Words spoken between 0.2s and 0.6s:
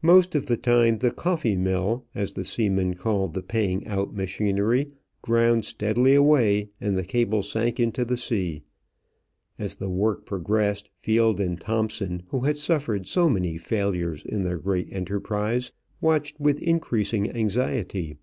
of the